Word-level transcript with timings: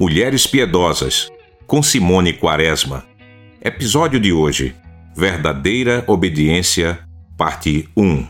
Mulheres 0.00 0.46
Piedosas, 0.46 1.28
com 1.66 1.82
Simone 1.82 2.32
Quaresma. 2.32 3.02
Episódio 3.60 4.20
de 4.20 4.32
hoje: 4.32 4.72
Verdadeira 5.12 6.04
Obediência, 6.06 7.00
parte 7.36 7.88
1. 7.96 8.24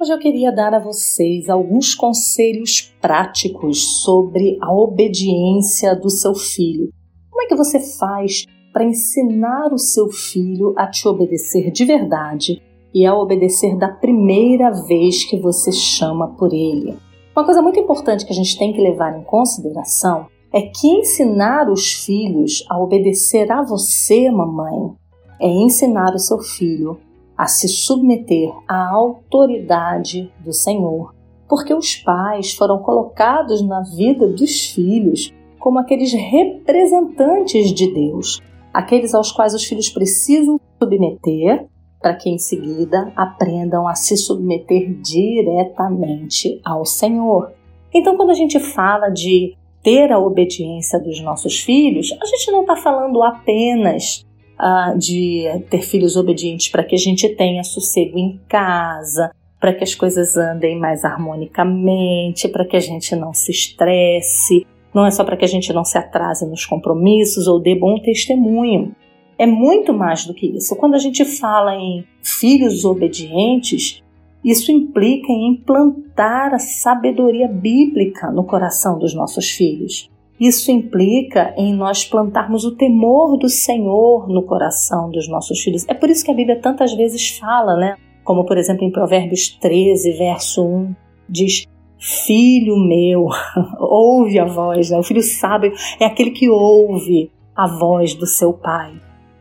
Hoje 0.00 0.12
eu 0.12 0.18
queria 0.20 0.52
dar 0.52 0.72
a 0.72 0.78
vocês 0.78 1.48
alguns 1.48 1.92
conselhos 1.92 2.94
práticos 3.00 4.04
sobre 4.04 4.56
a 4.62 4.72
obediência 4.72 5.96
do 5.96 6.08
seu 6.08 6.36
filho. 6.36 6.88
Como 7.28 7.42
é 7.42 7.46
que 7.48 7.56
você 7.56 7.80
faz 7.98 8.46
para 8.72 8.84
ensinar 8.84 9.72
o 9.72 9.78
seu 9.78 10.08
filho 10.08 10.72
a 10.78 10.86
te 10.86 11.08
obedecer 11.08 11.72
de 11.72 11.84
verdade 11.84 12.62
e 12.94 13.04
a 13.04 13.12
obedecer 13.12 13.76
da 13.76 13.88
primeira 13.88 14.70
vez 14.70 15.24
que 15.24 15.36
você 15.36 15.72
chama 15.72 16.28
por 16.36 16.54
ele? 16.54 16.96
Uma 17.34 17.44
coisa 17.44 17.60
muito 17.60 17.80
importante 17.80 18.24
que 18.24 18.32
a 18.32 18.36
gente 18.36 18.56
tem 18.56 18.72
que 18.72 18.80
levar 18.80 19.18
em 19.18 19.24
consideração 19.24 20.30
é 20.52 20.62
que 20.62 20.86
ensinar 20.86 21.70
os 21.70 22.04
filhos 22.04 22.64
a 22.68 22.78
obedecer 22.78 23.50
a 23.50 23.62
você, 23.62 24.30
mamãe, 24.30 24.92
é 25.40 25.48
ensinar 25.48 26.14
o 26.14 26.18
seu 26.18 26.38
filho 26.38 27.00
a 27.36 27.46
se 27.46 27.66
submeter 27.66 28.52
à 28.68 28.90
autoridade 28.90 30.30
do 30.44 30.52
Senhor, 30.52 31.14
porque 31.48 31.72
os 31.74 31.96
pais 31.96 32.52
foram 32.52 32.78
colocados 32.80 33.62
na 33.62 33.80
vida 33.80 34.28
dos 34.28 34.66
filhos 34.66 35.32
como 35.58 35.78
aqueles 35.78 36.12
representantes 36.12 37.72
de 37.72 37.92
Deus, 37.92 38.40
aqueles 38.74 39.14
aos 39.14 39.32
quais 39.32 39.54
os 39.54 39.64
filhos 39.64 39.88
precisam 39.88 40.60
submeter 40.80 41.66
para 42.00 42.14
que 42.14 42.28
em 42.28 42.38
seguida 42.38 43.12
aprendam 43.16 43.86
a 43.86 43.94
se 43.94 44.16
submeter 44.16 44.92
diretamente 45.00 46.60
ao 46.64 46.84
Senhor. 46.84 47.52
Então, 47.94 48.16
quando 48.16 48.30
a 48.30 48.34
gente 48.34 48.58
fala 48.58 49.08
de 49.08 49.56
ter 49.82 50.12
a 50.12 50.18
obediência 50.18 50.98
dos 50.98 51.20
nossos 51.20 51.60
filhos, 51.60 52.12
a 52.20 52.24
gente 52.24 52.50
não 52.52 52.60
está 52.62 52.76
falando 52.76 53.22
apenas 53.22 54.24
uh, 54.60 54.96
de 54.96 55.44
ter 55.68 55.82
filhos 55.82 56.16
obedientes 56.16 56.68
para 56.68 56.84
que 56.84 56.94
a 56.94 56.98
gente 56.98 57.28
tenha 57.30 57.64
sossego 57.64 58.18
em 58.18 58.40
casa, 58.48 59.32
para 59.60 59.72
que 59.72 59.84
as 59.84 59.94
coisas 59.94 60.36
andem 60.36 60.78
mais 60.78 61.04
harmonicamente, 61.04 62.48
para 62.48 62.64
que 62.64 62.76
a 62.76 62.80
gente 62.80 63.14
não 63.16 63.32
se 63.32 63.50
estresse, 63.50 64.66
não 64.94 65.06
é 65.06 65.10
só 65.10 65.24
para 65.24 65.36
que 65.36 65.44
a 65.44 65.48
gente 65.48 65.72
não 65.72 65.84
se 65.84 65.96
atrase 65.96 66.46
nos 66.46 66.66
compromissos 66.66 67.46
ou 67.46 67.60
dê 67.60 67.74
bom 67.74 67.98
testemunho. 68.00 68.94
É 69.38 69.46
muito 69.46 69.92
mais 69.94 70.26
do 70.26 70.34
que 70.34 70.46
isso. 70.46 70.76
Quando 70.76 70.94
a 70.94 70.98
gente 70.98 71.24
fala 71.24 71.74
em 71.74 72.04
filhos 72.22 72.84
obedientes, 72.84 74.01
isso 74.44 74.72
implica 74.72 75.30
em 75.30 75.52
implantar 75.52 76.52
a 76.54 76.58
sabedoria 76.58 77.46
bíblica 77.48 78.30
no 78.30 78.44
coração 78.44 78.98
dos 78.98 79.14
nossos 79.14 79.50
filhos. 79.50 80.10
Isso 80.40 80.72
implica 80.72 81.54
em 81.56 81.72
nós 81.72 82.04
plantarmos 82.04 82.64
o 82.64 82.74
temor 82.74 83.38
do 83.38 83.48
Senhor 83.48 84.28
no 84.28 84.42
coração 84.42 85.10
dos 85.10 85.28
nossos 85.28 85.60
filhos. 85.60 85.84
É 85.86 85.94
por 85.94 86.10
isso 86.10 86.24
que 86.24 86.30
a 86.32 86.34
Bíblia 86.34 86.60
tantas 86.60 86.92
vezes 86.94 87.38
fala, 87.38 87.76
né? 87.76 87.96
Como 88.24 88.44
por 88.44 88.58
exemplo 88.58 88.84
em 88.84 88.90
Provérbios 88.90 89.48
13, 89.60 90.12
verso 90.18 90.64
1, 90.64 90.94
diz: 91.28 91.64
Filho 91.96 92.76
meu, 92.76 93.28
ouve 93.78 94.38
a 94.40 94.44
voz. 94.44 94.90
Né? 94.90 94.98
O 94.98 95.04
filho 95.04 95.22
sábio 95.22 95.72
é 96.00 96.04
aquele 96.04 96.32
que 96.32 96.48
ouve 96.48 97.30
a 97.54 97.68
voz 97.68 98.14
do 98.14 98.26
seu 98.26 98.52
pai. 98.52 98.94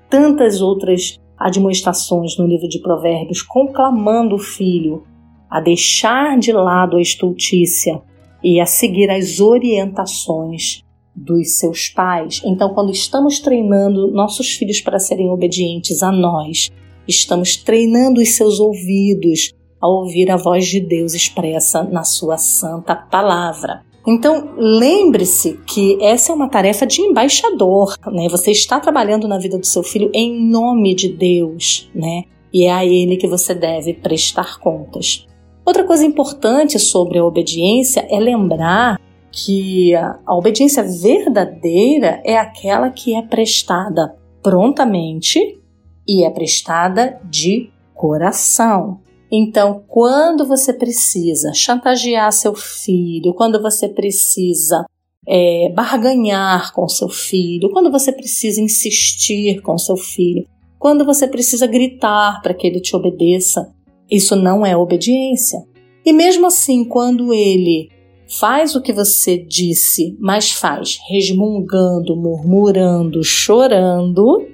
Tantas 0.10 0.62
outras 0.62 1.21
admoestações 1.42 2.38
no 2.38 2.46
livro 2.46 2.68
de 2.68 2.80
Provérbios, 2.80 3.42
conclamando 3.42 4.36
o 4.36 4.40
filho 4.40 5.04
a 5.50 5.60
deixar 5.60 6.38
de 6.40 6.52
lado 6.52 6.98
a 6.98 7.02
estultícia 7.02 8.02
e 8.44 8.60
a 8.60 8.66
seguir 8.66 9.10
as 9.10 9.40
orientações 9.40 10.84
dos 11.16 11.58
seus 11.60 11.90
pais. 11.90 12.42
Então, 12.46 12.74
quando 12.74 12.92
estamos 12.92 13.40
treinando 13.40 14.12
nossos 14.12 14.52
filhos 14.52 14.80
para 14.80 15.00
serem 15.00 15.30
obedientes 15.30 16.02
a 16.02 16.12
nós, 16.12 16.72
estamos 17.08 17.58
treinando 17.58 18.22
os 18.22 18.36
seus 18.36 18.60
ouvidos 18.60 19.52
a 19.82 19.88
ouvir 19.88 20.32
a 20.32 20.38
voz 20.38 20.68
de 20.68 20.80
Deus 20.80 21.14
expressa 21.14 21.84
na 21.84 22.04
sua 22.04 22.38
santa 22.38 22.96
palavra. 22.96 23.84
Então, 24.06 24.56
lembre-se 24.58 25.60
que 25.68 26.02
essa 26.02 26.32
é 26.32 26.36
uma 26.36 26.50
tarefa 26.50 26.88
de 26.88 27.02
embaixador, 27.02 27.96
né? 28.12 28.28
Você 28.30 28.52
está 28.52 28.80
trabalhando 28.80 29.28
na 29.28 29.38
vida 29.38 29.60
do 29.60 29.66
seu 29.66 29.84
filho 29.84 30.10
em 30.14 30.44
nome 30.44 30.96
de 30.96 31.10
Deus, 31.10 31.90
né? 31.94 32.24
E 32.52 32.66
é 32.66 32.72
a 32.72 32.86
ele 32.86 33.18
que 33.18 33.28
você 33.28 33.54
deve 33.54 33.94
prestar 33.94 34.60
contas. 34.60 35.28
Outra 35.64 35.84
coisa 35.84 36.04
importante 36.04 36.80
sobre 36.80 37.20
a 37.20 37.26
obediência 37.26 38.06
é 38.10 38.20
lembrar 38.20 39.00
que 39.32 39.96
a 39.96 40.36
obediência 40.36 40.84
verdadeira 40.84 42.22
é 42.26 42.38
aquela 42.38 42.90
que 42.90 43.16
é 43.16 43.22
prestada 43.22 44.16
prontamente 44.42 45.40
e 46.08 46.26
é 46.26 46.30
prestada 46.30 47.22
de 47.24 47.70
coração. 47.94 49.00
Então, 49.32 49.84
quando 49.88 50.46
você 50.46 50.74
precisa 50.74 51.54
chantagear 51.54 52.32
seu 52.34 52.54
filho, 52.54 53.34
quando 53.34 53.62
você 53.62 53.88
precisa 53.88 54.86
é, 55.26 55.72
barganhar 55.74 56.74
com 56.74 56.88
seu 56.90 57.08
filho, 57.08 57.70
quando 57.72 57.90
você 57.90 58.12
precisa 58.12 58.60
insistir 58.60 59.62
com 59.62 59.78
seu 59.78 59.96
filho, 59.96 60.46
quando 60.78 61.06
você 61.06 61.28
precisa 61.28 61.66
gritar 61.66 62.42
para 62.42 62.54
que 62.54 62.68
ele 62.68 62.82
te 62.82 62.94
obedeça, 62.96 63.74
isso 64.10 64.36
não 64.36 64.66
é 64.66 64.76
obediência. 64.76 65.60
E 66.06 66.12
mesmo 66.12 66.48
assim, 66.48 66.84
quando 66.84 67.34
ele 67.34 67.90
faz 68.40 68.76
o 68.76 68.82
que 68.82 68.92
você 68.92 69.38
disse, 69.38 70.18
mas 70.20 70.52
faz 70.52 71.00
resmungando, 71.10 72.18
murmurando, 72.18 73.24
chorando, 73.24 74.48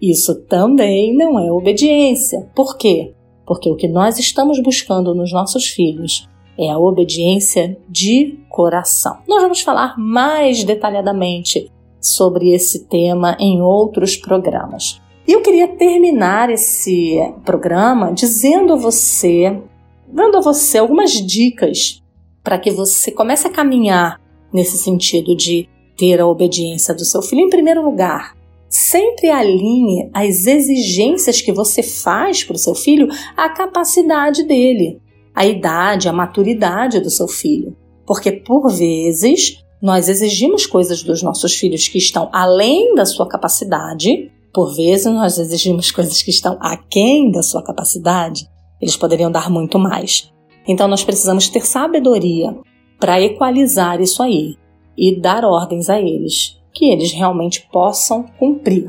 isso 0.00 0.34
também 0.46 1.16
não 1.16 1.38
é 1.38 1.52
obediência. 1.52 2.48
Por 2.54 2.76
quê? 2.76 3.13
Porque 3.46 3.70
o 3.70 3.76
que 3.76 3.88
nós 3.88 4.18
estamos 4.18 4.62
buscando 4.62 5.14
nos 5.14 5.32
nossos 5.32 5.66
filhos 5.66 6.28
é 6.58 6.70
a 6.70 6.78
obediência 6.78 7.76
de 7.88 8.38
coração. 8.48 9.18
Nós 9.28 9.42
vamos 9.42 9.60
falar 9.60 9.98
mais 9.98 10.62
detalhadamente 10.64 11.70
sobre 12.00 12.52
esse 12.52 12.86
tema 12.86 13.36
em 13.40 13.60
outros 13.60 14.16
programas. 14.16 15.00
E 15.26 15.32
eu 15.32 15.40
queria 15.40 15.68
terminar 15.68 16.50
esse 16.50 17.16
programa 17.44 18.12
dizendo 18.12 18.74
a 18.74 18.76
você, 18.76 19.58
dando 20.06 20.36
a 20.36 20.40
você 20.40 20.78
algumas 20.78 21.12
dicas 21.12 22.02
para 22.42 22.58
que 22.58 22.70
você 22.70 23.10
comece 23.10 23.46
a 23.46 23.50
caminhar 23.50 24.20
nesse 24.52 24.76
sentido 24.76 25.34
de 25.34 25.66
ter 25.96 26.20
a 26.20 26.26
obediência 26.26 26.94
do 26.94 27.04
seu 27.04 27.22
filho. 27.22 27.40
Em 27.40 27.48
primeiro 27.48 27.82
lugar, 27.82 28.36
sempre 28.74 29.30
alinhe 29.30 30.10
as 30.12 30.46
exigências 30.46 31.40
que 31.40 31.52
você 31.52 31.80
faz 31.80 32.42
para 32.42 32.56
o 32.56 32.58
seu 32.58 32.74
filho 32.74 33.06
à 33.36 33.48
capacidade 33.48 34.42
dele, 34.42 35.00
à 35.32 35.46
idade, 35.46 36.08
à 36.08 36.12
maturidade 36.12 36.98
do 36.98 37.08
seu 37.08 37.28
filho. 37.28 37.76
Porque 38.04 38.32
por 38.32 38.68
vezes 38.68 39.62
nós 39.80 40.08
exigimos 40.08 40.66
coisas 40.66 41.04
dos 41.04 41.22
nossos 41.22 41.54
filhos 41.54 41.86
que 41.86 41.98
estão 41.98 42.28
além 42.32 42.96
da 42.96 43.06
sua 43.06 43.28
capacidade, 43.28 44.28
por 44.52 44.74
vezes 44.74 45.06
nós 45.06 45.38
exigimos 45.38 45.92
coisas 45.92 46.20
que 46.20 46.30
estão 46.30 46.58
aquém 46.60 47.30
da 47.30 47.44
sua 47.44 47.62
capacidade. 47.62 48.48
Eles 48.82 48.96
poderiam 48.96 49.30
dar 49.30 49.48
muito 49.48 49.78
mais. 49.78 50.32
Então 50.66 50.88
nós 50.88 51.04
precisamos 51.04 51.48
ter 51.48 51.64
sabedoria 51.64 52.56
para 52.98 53.22
equalizar 53.22 54.00
isso 54.00 54.20
aí 54.20 54.56
e 54.98 55.20
dar 55.20 55.44
ordens 55.44 55.88
a 55.88 56.00
eles 56.00 56.63
que 56.74 56.90
eles 56.90 57.12
realmente 57.12 57.66
possam 57.72 58.24
cumprir. 58.38 58.88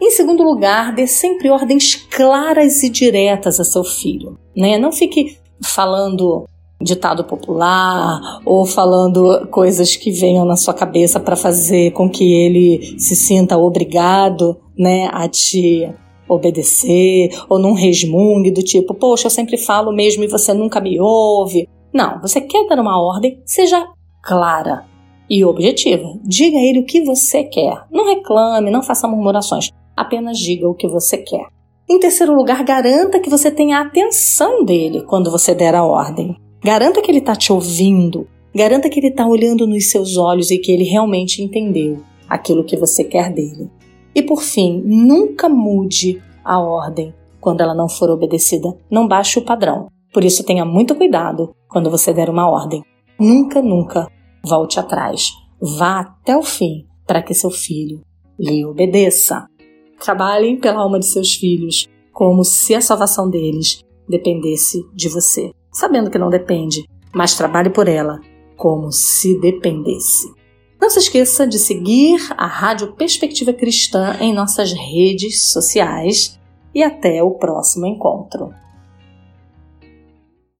Em 0.00 0.10
segundo 0.10 0.42
lugar, 0.42 0.94
dê 0.94 1.06
sempre 1.06 1.50
ordens 1.50 1.94
claras 1.94 2.82
e 2.82 2.90
diretas 2.90 3.58
a 3.58 3.64
seu 3.64 3.82
filho. 3.82 4.38
Né? 4.56 4.78
Não 4.78 4.92
fique 4.92 5.38
falando 5.62 6.46
ditado 6.80 7.24
popular 7.24 8.20
ou 8.44 8.66
falando 8.66 9.46
coisas 9.50 9.96
que 9.96 10.10
venham 10.10 10.44
na 10.44 10.56
sua 10.56 10.74
cabeça 10.74 11.18
para 11.18 11.36
fazer 11.36 11.92
com 11.92 12.10
que 12.10 12.32
ele 12.32 12.98
se 12.98 13.16
sinta 13.16 13.56
obrigado 13.56 14.60
né, 14.76 15.08
a 15.12 15.26
te 15.28 15.88
obedecer, 16.28 17.30
ou 17.48 17.58
num 17.58 17.74
resmungue 17.74 18.50
do 18.50 18.62
tipo, 18.62 18.94
poxa, 18.94 19.26
eu 19.26 19.30
sempre 19.30 19.58
falo 19.58 19.92
mesmo 19.92 20.24
e 20.24 20.28
você 20.28 20.52
nunca 20.54 20.80
me 20.80 21.00
ouve. 21.00 21.68
Não, 21.92 22.20
você 22.20 22.40
quer 22.40 22.66
dar 22.66 22.80
uma 22.80 23.00
ordem, 23.00 23.40
seja 23.44 23.86
clara, 24.22 24.84
e 25.28 25.44
objetiva. 25.44 26.18
Diga 26.22 26.56
a 26.56 26.62
ele 26.62 26.80
o 26.80 26.86
que 26.86 27.02
você 27.02 27.44
quer. 27.44 27.84
Não 27.90 28.06
reclame, 28.06 28.70
não 28.70 28.82
faça 28.82 29.08
murmurações. 29.08 29.70
Apenas 29.96 30.38
diga 30.38 30.68
o 30.68 30.74
que 30.74 30.88
você 30.88 31.18
quer. 31.18 31.46
Em 31.88 31.98
terceiro 31.98 32.34
lugar, 32.34 32.64
garanta 32.64 33.20
que 33.20 33.28
você 33.28 33.50
tenha 33.50 33.78
a 33.78 33.82
atenção 33.82 34.64
dele 34.64 35.02
quando 35.02 35.30
você 35.30 35.54
der 35.54 35.74
a 35.74 35.84
ordem. 35.84 36.36
Garanta 36.62 37.02
que 37.02 37.10
ele 37.10 37.18
está 37.18 37.36
te 37.36 37.52
ouvindo. 37.52 38.26
Garanta 38.54 38.88
que 38.88 38.98
ele 38.98 39.08
está 39.08 39.26
olhando 39.26 39.66
nos 39.66 39.90
seus 39.90 40.16
olhos 40.16 40.50
e 40.50 40.58
que 40.58 40.72
ele 40.72 40.84
realmente 40.84 41.42
entendeu 41.42 41.98
aquilo 42.28 42.64
que 42.64 42.76
você 42.76 43.04
quer 43.04 43.32
dele. 43.32 43.70
E 44.14 44.22
por 44.22 44.40
fim, 44.40 44.82
nunca 44.84 45.48
mude 45.48 46.22
a 46.44 46.58
ordem 46.58 47.12
quando 47.40 47.60
ela 47.60 47.74
não 47.74 47.88
for 47.88 48.08
obedecida. 48.10 48.74
Não 48.90 49.06
baixe 49.06 49.38
o 49.38 49.44
padrão. 49.44 49.88
Por 50.12 50.24
isso, 50.24 50.44
tenha 50.44 50.64
muito 50.64 50.94
cuidado 50.94 51.54
quando 51.68 51.90
você 51.90 52.12
der 52.12 52.30
uma 52.30 52.48
ordem. 52.48 52.82
Nunca, 53.18 53.60
nunca 53.60 54.08
volte 54.44 54.78
atrás. 54.78 55.32
Vá 55.60 56.00
até 56.00 56.36
o 56.36 56.42
fim, 56.42 56.86
para 57.06 57.22
que 57.22 57.34
seu 57.34 57.50
filho 57.50 58.02
lhe 58.38 58.64
obedeça. 58.64 59.46
Trabalhem 60.00 60.58
pela 60.58 60.80
alma 60.80 60.98
de 60.98 61.06
seus 61.06 61.34
filhos, 61.34 61.86
como 62.12 62.44
se 62.44 62.74
a 62.74 62.80
salvação 62.80 63.28
deles 63.28 63.80
dependesse 64.08 64.84
de 64.92 65.08
você, 65.08 65.52
sabendo 65.72 66.10
que 66.10 66.18
não 66.18 66.28
depende, 66.28 66.84
mas 67.12 67.34
trabalhe 67.34 67.70
por 67.70 67.88
ela 67.88 68.20
como 68.56 68.92
se 68.92 69.38
dependesse. 69.40 70.32
Não 70.80 70.90
se 70.90 70.98
esqueça 70.98 71.46
de 71.46 71.58
seguir 71.58 72.20
a 72.36 72.46
Rádio 72.46 72.92
Perspectiva 72.92 73.52
Cristã 73.52 74.16
em 74.20 74.34
nossas 74.34 74.72
redes 74.72 75.50
sociais 75.50 76.38
e 76.74 76.82
até 76.82 77.22
o 77.22 77.32
próximo 77.32 77.86
encontro. 77.86 78.52